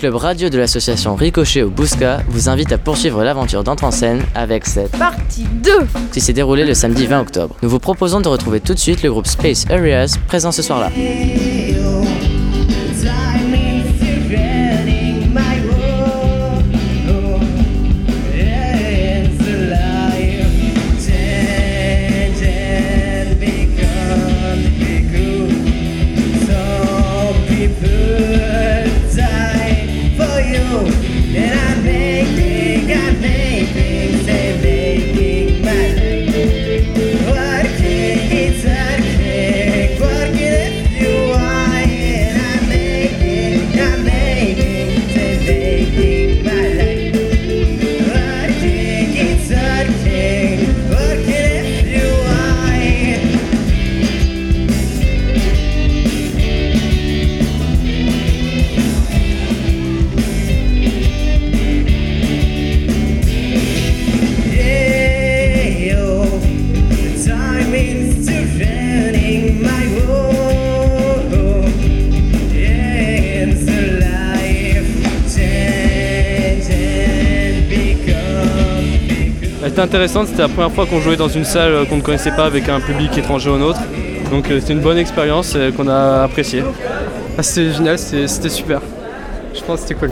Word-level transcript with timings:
club 0.00 0.14
radio 0.14 0.48
de 0.48 0.56
l'association 0.56 1.14
Ricochet 1.14 1.60
au 1.60 1.68
Bousca 1.68 2.22
vous 2.28 2.48
invite 2.48 2.72
à 2.72 2.78
poursuivre 2.78 3.22
l'aventure 3.22 3.62
d'entre 3.62 3.84
en 3.84 3.90
scène 3.90 4.22
avec 4.34 4.64
cette 4.64 4.92
Partie 4.92 5.44
2 5.62 5.72
qui 6.10 6.22
s'est 6.22 6.32
déroulée 6.32 6.64
le 6.64 6.72
samedi 6.72 7.06
20 7.06 7.20
octobre. 7.20 7.54
Nous 7.60 7.68
vous 7.68 7.80
proposons 7.80 8.22
de 8.22 8.28
retrouver 8.28 8.60
tout 8.60 8.72
de 8.72 8.78
suite 8.78 9.02
le 9.02 9.10
groupe 9.10 9.26
Space 9.26 9.66
Areas 9.68 10.16
présent 10.26 10.52
ce 10.52 10.62
soir-là. 10.62 10.88
C'était 79.62 79.82
intéressant, 79.82 80.26
c'était 80.26 80.42
la 80.42 80.48
première 80.48 80.72
fois 80.72 80.84
qu'on 80.86 81.00
jouait 81.00 81.16
dans 81.16 81.28
une 81.28 81.44
salle 81.44 81.86
qu'on 81.88 81.98
ne 81.98 82.02
connaissait 82.02 82.32
pas 82.32 82.44
avec 82.44 82.68
un 82.68 82.80
public 82.80 83.16
étranger 83.16 83.50
au 83.50 83.58
nôtre. 83.58 83.80
Donc 84.30 84.50
euh, 84.50 84.58
c'était 84.58 84.72
une 84.72 84.80
bonne 84.80 84.98
expérience 84.98 85.54
euh, 85.54 85.70
qu'on 85.70 85.86
a 85.86 86.22
appréciée. 86.24 86.64
Ah, 87.38 87.42
c'était 87.42 87.72
génial, 87.72 87.98
c'était 87.98 88.48
super. 88.48 88.80
Je 89.54 89.60
pense 89.62 89.82
que 89.82 89.88
c'était 89.88 89.94
cool. 89.94 90.10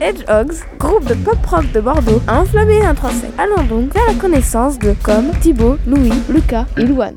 Hedgehogs, 0.00 0.56
groupe 0.78 1.04
de 1.06 1.14
pop-rock 1.14 1.72
de 1.72 1.80
Bordeaux, 1.80 2.20
a 2.26 2.40
enflammé 2.40 2.84
un 2.84 2.94
tracé. 2.94 3.28
Allons 3.38 3.62
donc 3.64 3.92
faire 3.92 4.02
la 4.06 4.14
connaissance 4.14 4.78
de 4.78 4.94
comme 5.02 5.30
Thibaut, 5.40 5.78
Louis, 5.86 6.12
Lucas 6.28 6.66
et 6.76 6.82
Louane. 6.82 7.14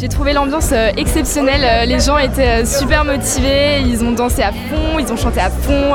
J'ai 0.00 0.08
trouvé 0.08 0.32
l'ambiance 0.32 0.70
euh, 0.72 0.88
exceptionnelle, 0.96 1.60
euh, 1.62 1.84
les 1.84 2.00
gens 2.00 2.16
étaient 2.16 2.62
euh, 2.62 2.64
super 2.64 3.04
motivés, 3.04 3.82
ils 3.84 4.02
ont 4.02 4.12
dansé 4.12 4.40
à 4.40 4.50
fond, 4.50 4.98
ils 4.98 5.12
ont 5.12 5.16
chanté 5.18 5.40
à 5.40 5.50
fond, 5.50 5.92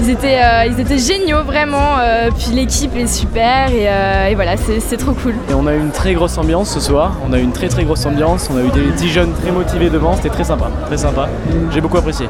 ils, 0.00 0.10
étaient, 0.10 0.38
ils 0.68 0.78
étaient 0.78 0.98
géniaux 0.98 1.42
vraiment, 1.42 1.96
puis 2.38 2.54
l'équipe 2.54 2.94
est 2.94 3.08
super 3.08 3.70
et, 3.72 4.36
voilà, 4.36 4.56
c'est 4.56 4.96
trop 4.96 5.14
cool. 5.14 5.34
Et 5.50 5.54
on 5.54 5.66
a 5.66 5.74
eu 5.74 5.80
une 5.80 5.90
très 5.90 6.14
grosse 6.14 6.38
ambiance 6.38 6.72
ce 6.72 6.78
soir, 6.78 7.16
on 7.28 7.32
a 7.32 7.38
eu 7.40 7.42
une 7.42 7.52
très 7.52 7.68
très 7.68 7.82
grosse 7.82 8.06
ambiance, 8.06 8.48
on 8.52 8.56
a 8.56 8.62
eu 8.62 8.70
des 8.70 8.92
10 8.92 9.08
jeunes 9.08 9.32
très 9.32 9.50
motivés 9.50 9.90
devant, 9.90 10.14
c'était 10.14 10.28
très 10.28 10.44
sympa, 10.44 10.70
très 10.86 10.98
sympa, 10.98 11.28
j'ai 11.72 11.80
beaucoup 11.80 11.98
apprécié. 11.98 12.28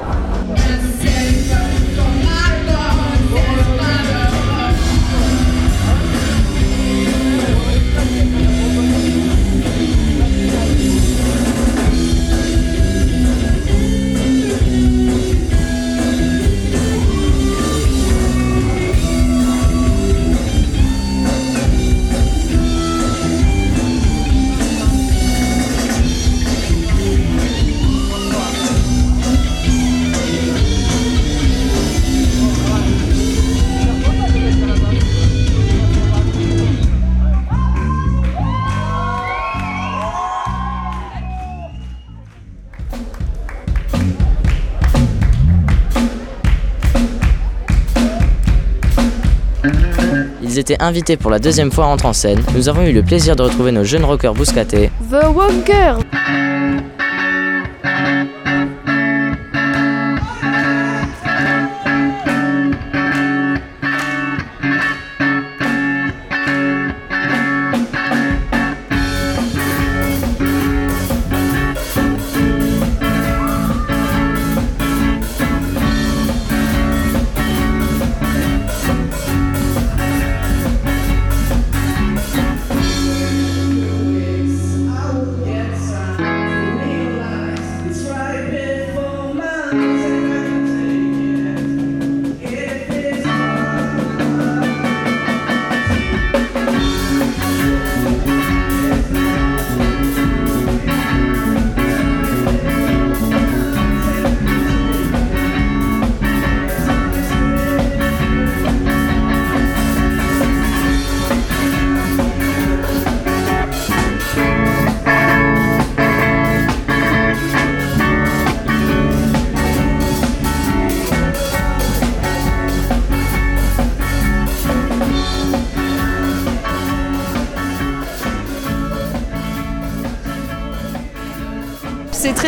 Ils 50.54 50.60
étaient 50.60 50.80
invités 50.80 51.16
pour 51.16 51.32
la 51.32 51.40
deuxième 51.40 51.72
fois 51.72 51.86
à 51.86 51.88
entrer 51.88 52.06
en 52.06 52.12
scène. 52.12 52.40
Nous 52.54 52.68
avons 52.68 52.82
eu 52.82 52.92
le 52.92 53.02
plaisir 53.02 53.34
de 53.34 53.42
retrouver 53.42 53.72
nos 53.72 53.82
jeunes 53.82 54.04
rockers 54.04 54.34
bouscatés. 54.34 54.88
The 55.10 55.26
Wonker 55.34 55.96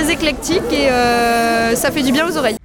éclectique 0.09 0.73
et 0.73 0.91
euh, 0.91 1.75
ça 1.75 1.91
fait 1.91 2.03
du 2.03 2.13
bien 2.13 2.29
aux 2.29 2.37
oreilles. 2.37 2.57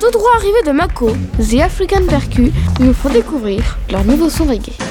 Tout 0.00 0.10
droit 0.10 0.30
arrivé 0.36 0.62
de 0.66 0.72
Mako, 0.72 1.10
The 1.38 1.60
African 1.60 2.06
Percu 2.08 2.52
nous 2.80 2.92
font 2.92 3.10
découvrir 3.10 3.78
leur 3.90 4.04
nouveau 4.04 4.30
son 4.30 4.44
reggae. 4.44 4.87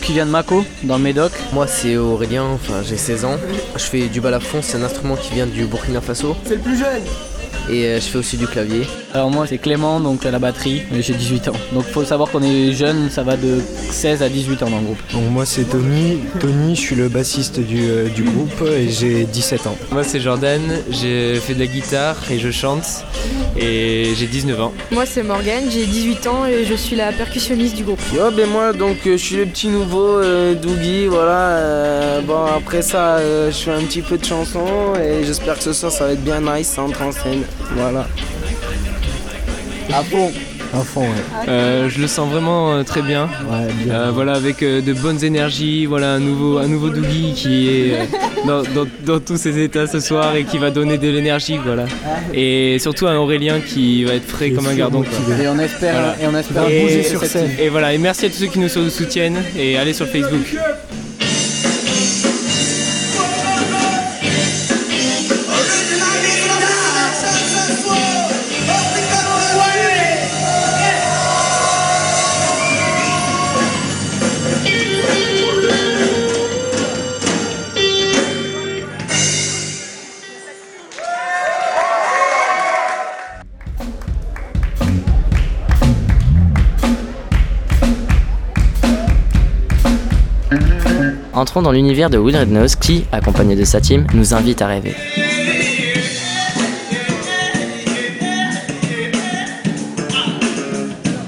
Viens 0.00 0.26
de 0.26 0.30
Mako, 0.30 0.64
dans 0.82 0.96
le 0.96 1.02
Médoc. 1.02 1.32
Moi 1.52 1.66
c'est 1.66 1.96
Aurélien, 1.96 2.44
enfin 2.44 2.82
j'ai 2.82 2.96
16 2.96 3.24
ans. 3.24 3.36
Je 3.74 3.82
fais 3.82 4.08
du 4.08 4.20
balafon, 4.20 4.60
c'est 4.62 4.76
un 4.76 4.82
instrument 4.82 5.16
qui 5.16 5.34
vient 5.34 5.46
du 5.46 5.64
Burkina 5.66 6.00
Faso. 6.00 6.36
C'est 6.44 6.56
le 6.56 6.60
plus 6.60 6.78
jeune 6.78 7.02
Et 7.70 7.84
euh, 7.84 7.96
je 8.00 8.04
fais 8.06 8.18
aussi 8.18 8.36
du 8.36 8.46
clavier. 8.46 8.82
Alors 9.14 9.30
moi 9.30 9.46
c'est 9.48 9.58
Clément, 9.58 9.98
donc 10.00 10.24
à 10.26 10.30
la 10.30 10.38
batterie, 10.38 10.82
et 10.94 11.02
j'ai 11.02 11.14
18 11.14 11.48
ans. 11.48 11.52
Donc 11.72 11.84
faut 11.84 12.04
savoir 12.04 12.30
qu'on 12.30 12.42
est 12.42 12.72
jeune, 12.72 13.10
ça 13.10 13.22
va 13.22 13.36
de 13.36 13.58
16 13.90 14.22
à 14.22 14.28
18 14.28 14.62
ans 14.62 14.70
dans 14.70 14.78
le 14.78 14.84
groupe. 14.84 15.02
Donc 15.12 15.24
moi 15.30 15.46
c'est 15.46 15.64
Tony. 15.64 16.18
Tony, 16.38 16.76
je 16.76 16.80
suis 16.80 16.96
le 16.96 17.08
bassiste 17.08 17.58
du, 17.60 17.88
euh, 17.88 18.08
du 18.08 18.22
groupe 18.22 18.62
et 18.62 18.88
j'ai 18.90 19.24
17 19.24 19.66
ans. 19.66 19.76
Moi 19.90 20.04
c'est 20.04 20.20
Jordan, 20.20 20.60
j'ai 20.90 21.36
fait 21.36 21.54
de 21.54 21.58
la 21.60 21.66
guitare 21.66 22.16
et 22.30 22.38
je 22.38 22.50
chante 22.50 22.84
et 23.58 24.12
j'ai 24.16 24.26
19 24.26 24.60
ans. 24.60 24.72
Moi 24.92 25.04
c'est 25.06 25.22
Morgane, 25.22 25.64
j'ai 25.70 25.86
18 25.86 26.26
ans 26.26 26.46
et 26.46 26.64
je 26.64 26.74
suis 26.74 26.94
la 26.96 27.10
percussionniste 27.12 27.74
du 27.76 27.84
groupe. 27.84 28.00
Yo, 28.14 28.30
ben 28.30 28.48
moi 28.48 28.72
donc 28.72 28.98
euh, 29.06 29.12
je 29.12 29.24
suis 29.24 29.36
le 29.36 29.46
petit 29.46 29.68
nouveau 29.68 30.18
euh, 30.18 30.54
Dougie, 30.54 31.06
voilà. 31.06 31.48
euh, 31.56 32.20
bon 32.20 32.44
après 32.44 32.82
ça 32.82 33.16
euh, 33.16 33.50
je 33.50 33.56
fais 33.56 33.72
un 33.72 33.82
petit 33.82 34.02
peu 34.02 34.18
de 34.18 34.24
chansons 34.24 34.94
et 35.02 35.24
j'espère 35.24 35.56
que 35.56 35.62
ce 35.64 35.72
soir 35.72 35.90
ça 35.90 36.06
va 36.06 36.12
être 36.12 36.22
bien 36.22 36.40
nice, 36.40 36.68
ça 36.68 36.82
entre 36.82 37.02
en 37.02 37.12
scène. 37.12 37.42
Voilà. 37.76 38.06
À 39.92 40.02
fond. 40.02 40.32
À 40.74 40.80
fond, 40.80 41.02
ouais. 41.02 41.48
Euh, 41.48 41.88
je 41.88 42.00
le 42.00 42.08
sens 42.08 42.28
vraiment 42.30 42.72
euh, 42.74 42.82
très 42.82 43.00
bien. 43.00 43.28
Ouais, 43.48 43.72
bien. 43.84 43.94
Euh, 43.94 44.10
voilà, 44.12 44.32
avec 44.34 44.62
euh, 44.62 44.80
de 44.82 44.92
bonnes 44.92 45.22
énergies, 45.24 45.86
voilà 45.86 46.14
un 46.14 46.18
nouveau, 46.18 46.58
un 46.58 46.66
nouveau 46.66 46.90
Dougie 46.90 47.32
qui 47.36 47.68
est 47.68 47.92
euh, 47.94 48.04
dans, 48.46 48.62
dans- 48.74 48.88
dans 49.04 49.20
tous 49.20 49.36
ses 49.36 49.62
états 49.62 49.86
ce 49.86 50.00
soir 50.00 50.34
et 50.34 50.42
qui 50.44 50.58
va 50.58 50.70
donner 50.72 50.98
de 50.98 51.08
l'énergie, 51.08 51.56
voilà. 51.64 51.84
Et 52.34 52.78
surtout 52.80 53.06
un 53.06 53.16
Aurélien 53.16 53.60
qui 53.60 54.02
va 54.04 54.14
être 54.14 54.26
frais 54.28 54.50
comme 54.50 54.66
un 54.66 54.74
gardon. 54.74 55.02
quoi. 55.02 55.36
Et 55.40 55.48
on 55.48 55.58
espère, 55.60 55.94
Voilà. 55.94 56.16
et 56.20 56.26
on 56.26 56.36
espère 56.36 56.68
Et, 56.68 56.82
bouger 56.82 57.02
sur 57.04 57.24
scène. 57.24 57.50
et 57.60 57.68
voilà, 57.68 57.94
et 57.94 57.98
merci 57.98 58.26
à 58.26 58.28
tous 58.28 58.36
ceux 58.38 58.46
qui 58.46 58.58
nous 58.58 58.68
sou- 58.68 58.90
soutiennent 58.90 59.38
et 59.56 59.78
allez 59.78 59.92
sur 59.92 60.06
Facebook. 60.08 60.56
Entrons 91.32 91.62
dans 91.62 91.72
l'univers 91.72 92.08
de 92.08 92.18
Will 92.18 92.36
Rednose 92.36 92.76
qui, 92.76 93.04
accompagné 93.10 93.56
de 93.56 93.64
sa 93.64 93.80
team, 93.80 94.06
nous 94.14 94.32
invite 94.32 94.62
à 94.62 94.68
rêver. 94.68 94.94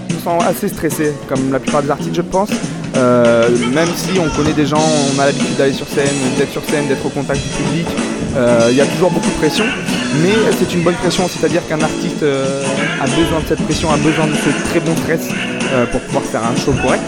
Je 0.09 0.15
me 0.15 0.21
sens 0.21 0.45
assez 0.45 0.69
stressé, 0.69 1.13
comme 1.29 1.51
la 1.51 1.59
plupart 1.59 1.83
des 1.83 1.91
artistes, 1.91 2.15
je 2.15 2.23
pense. 2.23 2.51
Euh, 2.97 3.49
même 3.75 3.89
si 3.97 4.19
on 4.19 4.29
connaît 4.37 4.53
des 4.53 4.67
gens, 4.67 4.83
on 5.15 5.19
a 5.19 5.27
l'habitude 5.27 5.57
d'aller 5.57 5.73
sur 5.73 5.87
scène, 5.89 6.07
d'être 6.39 6.53
sur 6.53 6.65
scène, 6.65 6.87
d'être 6.89 7.05
au 7.05 7.11
contact 7.11 7.41
du 7.43 7.49
public, 7.49 7.87
euh, 8.37 8.69
il 8.71 8.77
y 8.77 8.81
a 8.81 8.87
toujours 8.87 9.11
beaucoup 9.11 9.29
de 9.29 9.37
pression. 9.39 9.65
Mais 10.23 10.33
c'est 10.59 10.73
une 10.75 10.83
bonne 10.83 10.95
pression, 10.95 11.29
c'est-à-dire 11.29 11.67
qu'un 11.67 11.81
artiste 11.81 12.23
euh, 12.23 12.63
a 13.01 13.05
besoin 13.05 13.41
de 13.41 13.47
cette 13.49 13.63
pression, 13.63 13.91
a 13.91 13.97
besoin 13.99 14.27
de 14.27 14.35
ce 14.35 14.71
très 14.71 14.81
bon 14.81 14.97
stress 14.97 15.29
pour 15.93 16.01
pouvoir 16.01 16.25
faire 16.25 16.41
un 16.43 16.57
show 16.57 16.73
correct. 16.83 17.03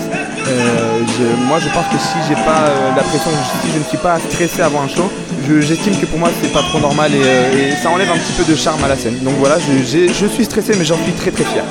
Euh, 0.50 1.00
moi, 1.46 1.58
je 1.60 1.68
pense 1.68 1.86
que 1.86 1.98
si 1.98 2.16
j'ai 2.28 2.34
pas 2.34 2.66
euh, 2.66 2.94
la 2.96 3.02
pression, 3.02 3.30
si 3.62 3.70
je 3.72 3.78
ne 3.78 3.84
suis 3.84 3.98
pas 3.98 4.18
stressé 4.18 4.60
avant 4.62 4.82
un 4.82 4.88
show, 4.88 5.10
je- 5.48 5.60
j'estime 5.60 5.96
que 5.98 6.06
pour 6.06 6.18
moi 6.18 6.28
c'est 6.42 6.52
pas 6.52 6.62
trop 6.62 6.80
normal 6.80 7.12
et, 7.14 7.20
euh, 7.22 7.68
et 7.72 7.76
ça 7.82 7.90
enlève 7.90 8.10
un 8.10 8.16
petit 8.18 8.32
peu 8.32 8.44
de 8.50 8.56
charme 8.56 8.82
à 8.84 8.88
la 8.88 8.96
scène. 8.96 9.18
Donc 9.22 9.34
voilà, 9.38 9.56
je, 9.58 10.08
je 10.12 10.26
suis 10.26 10.44
stressé, 10.44 10.74
mais 10.78 10.84
j'en 10.84 10.96
suis 11.02 11.12
très 11.12 11.30
très 11.30 11.44
fier. 11.44 11.64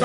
Dans 0.00 0.04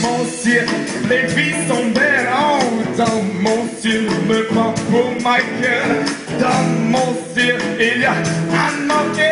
mon 0.00 0.24
ciel, 0.24 0.66
les 1.08 1.28
filles 1.28 1.54
sont 1.68 1.86
belles. 1.94 2.28
Oh, 2.32 2.60
dans 2.96 3.22
mon 3.40 3.66
ciel, 3.80 4.02
me 4.28 4.44
prends 4.52 4.74
pour 4.90 5.10
Michael. 5.22 6.04
Dans 6.38 6.64
mon 6.90 7.16
ciel, 7.34 7.56
il 7.80 8.00
y 8.02 8.04
a 8.04 8.12
un 8.12 8.90
orchestre. 8.90 9.31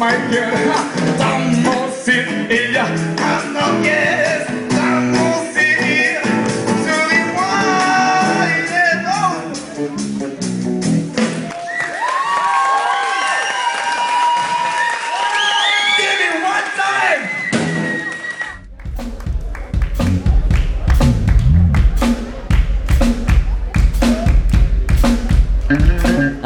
Pour 0.00 0.06
Michael. 0.06 1.00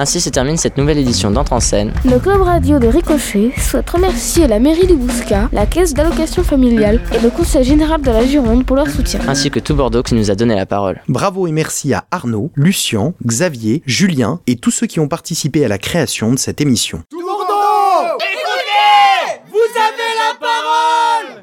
Ainsi 0.04 0.20
se 0.20 0.28
termine 0.28 0.58
cette 0.58 0.76
nouvelle 0.76 0.99
édition 0.99 1.30
d'Entre 1.30 1.54
en 1.54 1.61
scène. 1.61 1.90
Le 2.04 2.18
club 2.18 2.42
radio 2.42 2.78
de 2.78 2.88
Ricochet 2.88 3.52
souhaite 3.56 3.88
remercier 3.88 4.46
la 4.46 4.58
mairie 4.58 4.87
de 4.87 4.94
Bousca, 4.94 5.49
la 5.50 5.64
caisse 5.64 5.94
d'allocation 5.94 6.42
familiale 6.44 7.00
et 7.14 7.20
le 7.20 7.30
conseil 7.30 7.64
général 7.64 8.02
de 8.02 8.11
la 8.11 8.23
Gironde 8.26 8.66
pour 8.66 8.76
leur 8.76 8.90
soutien. 8.90 9.20
Ainsi 9.26 9.50
que 9.50 9.61
tout 9.61 9.75
Bordeaux 9.75 10.02
qui 10.02 10.14
nous 10.14 10.30
a 10.30 10.34
donné 10.34 10.56
la 10.56 10.66
parole. 10.66 11.00
Bravo 11.08 11.46
et 11.46 11.52
merci 11.52 11.94
à 11.94 12.04
Arnaud, 12.11 12.50
Lucien, 12.54 13.14
Xavier, 13.25 13.82
Julien 13.87 14.40
et 14.46 14.56
tous 14.56 14.70
ceux 14.70 14.87
qui 14.87 15.00
ont 15.00 15.08
participé 15.08 15.64
à 15.64 15.68
la 15.68 15.78
création 15.78 16.32
de 16.32 16.38
cette 16.38 16.61
émission. 16.61 17.02
Tout 17.08 17.25
Bordeaux 17.25 18.18
Écoutez 18.18 19.40
Vous 19.49 19.56
avez 19.56 20.11
la 20.20 20.38
parole 20.38 21.13